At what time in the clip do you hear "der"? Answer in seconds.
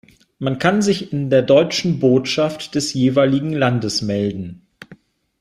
1.29-1.43